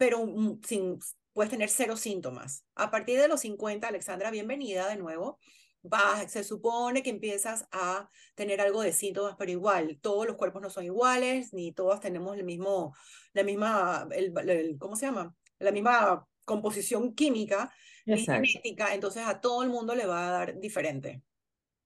[0.00, 0.98] pero mm, sin,
[1.34, 2.64] puedes tener cero síntomas.
[2.74, 5.38] A partir de los 50, Alexandra, bienvenida de nuevo.
[6.26, 10.70] Se supone que empiezas a tener algo de síntomas, pero igual, todos los cuerpos no
[10.70, 12.94] son iguales, ni todos tenemos el mismo,
[13.34, 15.34] la misma, el, el- ¿cómo se llama?
[15.58, 17.70] La misma composición química
[18.06, 18.48] Exacto.
[18.48, 21.22] genética, entonces a todo el mundo le va a dar diferente.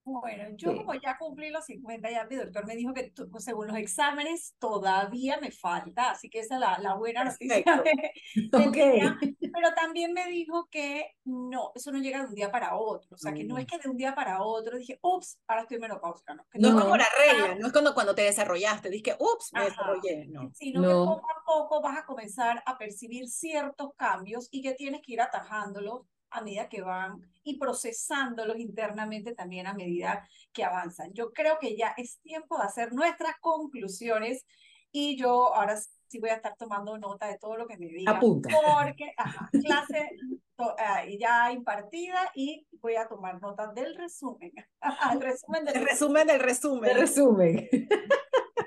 [0.07, 0.77] Bueno, yo Sí.
[0.77, 4.55] como ya cumplí los 50, ya mi doctor me dijo que pues, según los exámenes
[4.59, 7.64] todavía me falta, así que esa es la, la buena noticia.
[7.64, 7.83] Perfecto.
[7.85, 8.12] de-
[8.53, 8.75] del Ok.
[8.75, 9.19] día.
[9.53, 13.17] Pero también me dijo que no, eso no llega de un día para otro, o
[13.17, 13.67] sea, que no es Mm.
[13.67, 16.75] que de un día para otro dije, ups, ahora estoy menopáusica, no, que No, es
[16.75, 19.69] como que la regla, no es cuando, cuando te desarrollaste, dije, ups, me Ajá.
[19.71, 20.51] desarrollé, no.
[20.53, 21.05] sino que No.
[21.07, 25.21] poco a poco vas a comenzar a percibir ciertos cambios y que tienes que ir
[25.23, 26.03] atajándolos
[26.35, 31.12] a medida que van y procesándolos internamente también a medida que avanzan.
[31.14, 34.44] Yo creo que ya es tiempo de hacer nuestras conclusiones
[34.90, 35.77] y yo ahora
[36.09, 38.16] sí voy a estar tomando nota de todo lo que me digan.
[38.16, 38.49] Apunta.
[38.51, 40.11] Porque, ajá, clase
[40.57, 44.53] to- ah, ya impartida y voy a tomar nota del resumen.
[45.12, 46.94] El resumen del El resumen del resumen.
[46.97, 47.68] Resumen.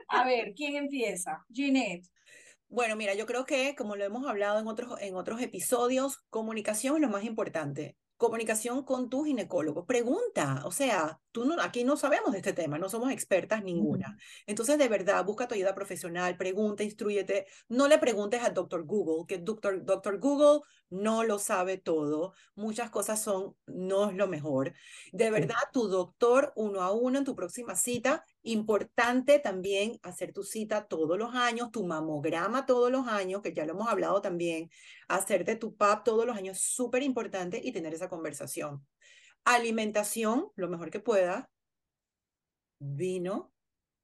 [0.10, 1.46] A ver, ¿quién empieza?
[1.52, 2.08] Ginette.
[2.70, 6.96] Bueno, mira, yo creo que como lo hemos hablado en otros, en otros episodios, comunicación
[6.96, 7.96] es lo más importante.
[8.18, 9.86] Comunicación con tu ginecólogo.
[9.86, 14.18] Pregunta, o sea, tú no, aquí no sabemos de este tema, no somos expertas ninguna.
[14.48, 17.46] Entonces, de verdad, busca tu ayuda profesional, pregunta, instruyete.
[17.70, 22.34] No le preguntes al doctor Google, que doctor, doctor Google no lo sabe todo.
[22.56, 24.74] Muchas cosas son, no es lo mejor.
[25.12, 28.26] De verdad, tu doctor uno a uno en tu próxima cita.
[28.44, 33.66] Importante también hacer tu cita todos los años, tu mamograma todos los años, que ya
[33.66, 34.70] lo hemos hablado también.
[35.08, 38.86] Hacerte tu PAP todos los años, súper importante y tener esa conversación.
[39.44, 41.50] Alimentación, lo mejor que pueda.
[42.80, 43.52] Vino,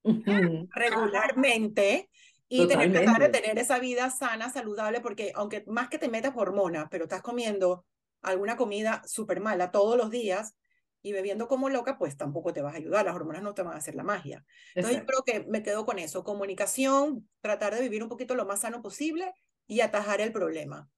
[0.04, 2.10] regularmente
[2.49, 3.41] y tener, tratar de Totalmente.
[3.41, 7.86] tener esa vida sana, saludable, porque aunque más que te metas hormonas, pero estás comiendo
[8.21, 10.56] alguna comida súper mala todos los días
[11.01, 13.73] y bebiendo como loca, pues tampoco te vas a ayudar, las hormonas no te van
[13.73, 14.45] a hacer la magia.
[14.73, 18.45] Entonces yo creo que me quedo con eso, comunicación, tratar de vivir un poquito lo
[18.45, 19.34] más sano posible
[19.67, 20.89] y atajar el problema.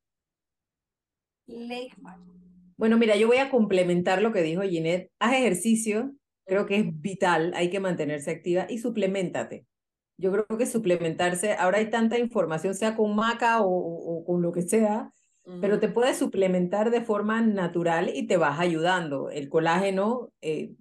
[2.77, 5.11] Bueno, mira, yo voy a complementar lo que dijo Ginette.
[5.19, 6.13] Haz ejercicio,
[6.45, 9.65] creo que es vital, hay que mantenerse activa y suplementate.
[10.17, 14.51] Yo creo que suplementarse, ahora hay tanta información, sea con maca o, o- con lo
[14.51, 15.11] que sea,
[15.59, 15.81] pero Ujú.
[15.81, 19.29] te puedes suplementar de forma natural y te vas ayudando.
[19.29, 20.71] El colágeno, eh,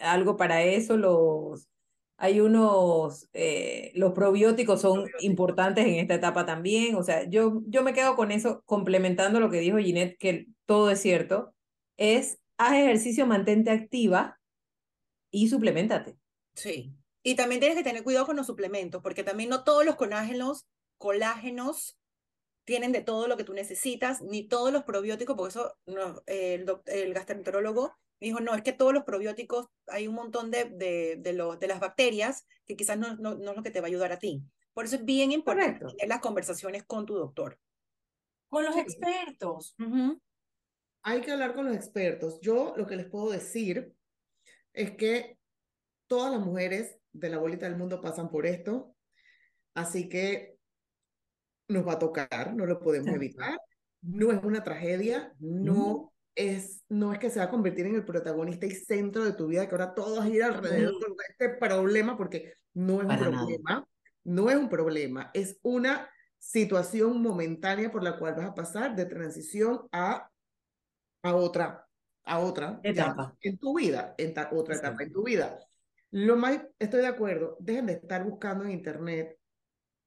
[0.00, 1.68] algo para eso, los,
[2.16, 5.22] hay unos, eh, los probióticos son Probióticos.
[5.24, 6.94] importantes en esta etapa también.
[6.96, 10.90] O sea, yo, yo me quedo con eso, complementando lo que dijo Ginette, que todo
[10.90, 11.54] es cierto,
[11.96, 14.40] es haz ejercicio, mantente activa
[15.30, 16.18] y suplementate.
[16.54, 16.96] Sí.
[17.26, 20.68] Y también tienes que tener cuidado con los suplementos, porque también no todos los colágenos,
[20.96, 21.98] colágenos
[22.64, 26.64] tienen de todo lo que tú necesitas, ni todos los probióticos, porque eso no, el,
[26.86, 31.16] el gastroenterólogo me dijo, no, es que todos los probióticos, hay un montón de, de,
[31.18, 33.86] de, lo- de las bacterias que quizás no, no, no es lo que te va
[33.86, 34.44] a ayudar a ti.
[34.72, 35.96] Por eso es bien importante Correcto.
[35.96, 37.58] tener las conversaciones con tu doctor.
[38.48, 38.82] Con los Sí.
[38.82, 39.74] expertos.
[41.02, 42.38] Hay que hablar con los expertos.
[42.40, 43.92] Yo lo que les puedo decir
[44.72, 45.38] es que
[46.06, 48.94] todas las mujeres de la bolita del mundo pasan por esto,
[49.74, 50.56] así que
[51.68, 53.58] nos va a tocar, no lo podemos evitar.
[54.02, 58.04] No es una tragedia, no es, no es que se va a convertir en el
[58.04, 62.52] protagonista y centro de tu vida, que ahora todo gira alrededor de este problema, porque
[62.74, 63.38] no es un Para nada.
[63.38, 63.88] problema,
[64.24, 69.06] no es un problema, es una situación momentánea por la cual vas a pasar de
[69.06, 70.30] transición a,
[71.22, 71.88] a otra,
[72.24, 73.36] a otra ya, Etapa.
[73.40, 75.58] en tu vida, en ta- otra etapa en tu vida.
[76.18, 79.36] Lo más, estoy de acuerdo, dejen de estar buscando en internet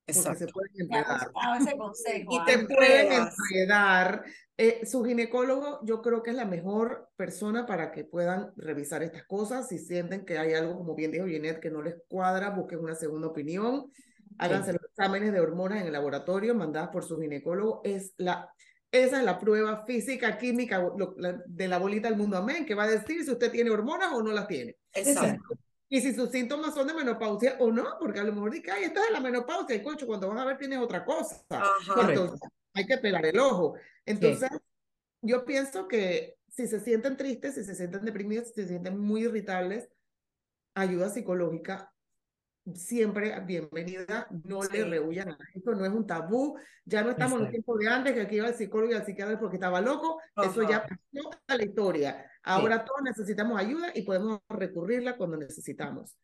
[0.08, 0.54] porque se Exacto.
[0.54, 1.62] pueden Me ha enredar.
[1.62, 2.32] ese consejo.
[2.32, 4.24] Y te pueden enredar.
[4.58, 9.24] Eh, su ginecólogo, yo creo que es la mejor persona para que puedan revisar estas
[9.28, 9.67] cosas.
[9.67, 12.95] Si sienten que hay algo, como bien dijo Jeanette, que no les cuadra, busquen una
[12.95, 13.91] segunda opinión.
[14.39, 17.82] Háganse los exámenes de hormonas en el laboratorio mandadas por su ginecólogo.
[17.84, 18.52] Es la,
[18.91, 22.36] esa es la prueba física, química lo- la- de la bolita del mundo.
[22.38, 24.76] Amén, que va a decir si usted tiene hormonas o no las tiene.
[24.93, 25.43] Exacto.
[25.89, 28.84] Y si sus síntomas son de menopausia o no, porque a lo mejor dice, ay,
[28.84, 31.43] esta es la menopausia, y cocho, cuando vas a ver tienes otra cosa.
[31.49, 31.93] Ajá.
[31.93, 32.23] Correcto.
[32.23, 33.75] Entonces, hay que pelar el ojo.
[34.06, 34.49] Entonces,
[35.21, 39.23] yo pienso que si se sienten tristes, si se sienten deprimidos, si se sienten muy
[39.23, 39.89] irritables,
[40.75, 41.91] ayuda psicológica
[42.74, 44.78] siempre bienvenida, no Sí.
[44.78, 47.88] le rehuyan a esto, no es un tabú, ya no estamos en el tiempo de
[47.88, 51.30] antes que aquí iba el psicólogo y al psiquiatra porque estaba loco, eso ya pasó
[51.48, 56.15] a la historia, ahora todos necesitamos ayuda y podemos recurrirla cuando necesitamos.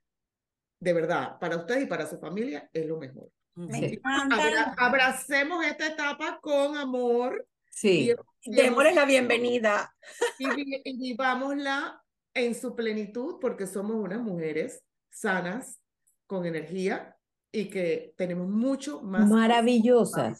[0.79, 3.29] De verdad, para usted y para su familia es lo mejor.
[3.71, 3.99] Sí.
[4.03, 8.13] Abra- abracemos esta etapa con amor Sí,
[8.45, 9.93] Démosle la bienvenida.
[10.39, 10.45] y,
[10.89, 12.01] y vivámosla
[12.33, 15.79] en su plenitud porque somos unas mujeres sanas,
[16.27, 17.15] con energía
[17.51, 20.37] y que tenemos mucho más maravillosas.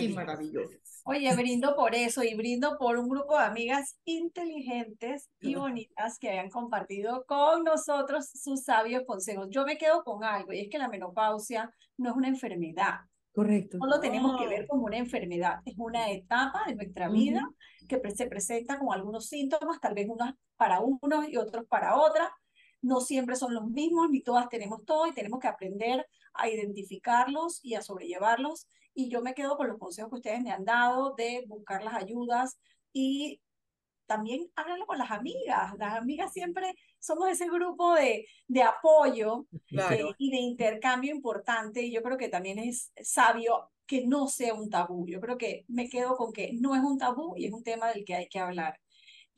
[0.00, 0.78] y maravillosas.
[1.04, 6.28] Oye, brindo por eso y brindo por un grupo de amigas inteligentes y bonitas que
[6.30, 9.48] hayan compartido con nosotros sus sabios consejos.
[9.50, 13.00] Yo me quedo con algo y es que la menopausia no es una enfermedad.
[13.34, 13.78] Correcto.
[13.78, 15.54] No lo tenemos que ver como una enfermedad.
[15.64, 17.48] Es una etapa de nuestra vida
[17.88, 21.96] que pre- se presenta con algunos síntomas, tal vez unos para unos y otros para
[21.96, 22.28] otras.
[22.82, 27.60] No siempre son los mismos, ni todas tenemos todo y tenemos que aprender a identificarlos
[27.64, 28.66] y a sobrellevarlos.
[28.94, 31.94] Y yo me quedo con los consejos que ustedes me han dado de buscar las
[31.94, 32.58] ayudas
[32.92, 33.40] y
[34.06, 35.72] también háganlo con las amigas.
[35.78, 40.10] Las amigas siempre somos ese grupo de, de apoyo Claro.
[40.10, 41.82] eh, y de intercambio importante.
[41.82, 45.06] Y yo creo que también es sabio que no sea un tabú.
[45.08, 47.88] Yo creo que me quedo con que no es un tabú y es un tema
[47.88, 48.78] del que hay que hablar.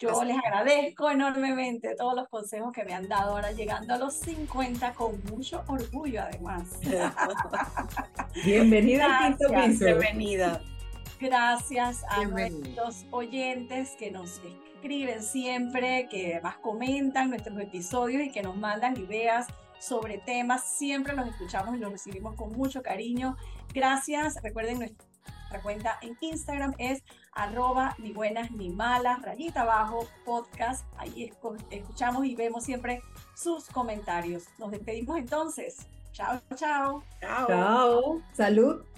[0.05, 4.14] Yo les agradezco enormemente todos los consejos que me han dado ahora llegando a los
[4.14, 6.79] 50 con mucho orgullo además.
[8.45, 9.73] Bienvenida al quinto Gracias.
[9.73, 9.85] piso.
[9.85, 10.61] Bienvenida.
[11.21, 12.61] Gracias a Bienvenido.
[12.61, 14.40] nuestros oyentes que nos
[14.75, 19.47] escriben siempre, que además comentan nuestros episodios y que nos mandan ideas
[19.79, 20.64] sobre temas.
[20.64, 23.37] Siempre los escuchamos y los recibimos con mucho cariño.
[23.73, 24.37] Gracias.
[24.43, 27.03] Recuerden nuestra cuenta en Instagram es
[27.35, 30.87] arroba ni buenas ni malas, rayita abajo, podcast.
[30.97, 31.33] Ahí
[31.70, 33.03] escuchamos y vemos siempre
[33.35, 34.44] sus comentarios.
[34.59, 35.87] Nos despedimos entonces.
[36.12, 37.03] Chao, chao.
[37.20, 37.47] Chao.
[37.47, 38.23] Chao.
[38.33, 38.94] Salud.